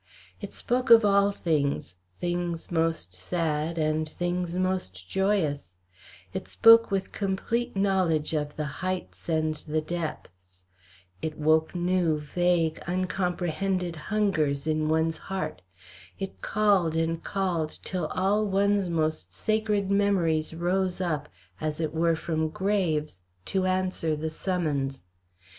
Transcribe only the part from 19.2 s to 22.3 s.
sacred memories rose up, as it were